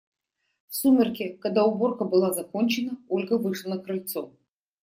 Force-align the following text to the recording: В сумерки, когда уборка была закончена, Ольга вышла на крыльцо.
В 0.69 0.75
сумерки, 0.77 1.37
когда 1.39 1.63
уборка 1.63 2.05
была 2.05 2.33
закончена, 2.33 2.97
Ольга 3.07 3.37
вышла 3.37 3.75
на 3.75 3.83
крыльцо. 3.83 4.31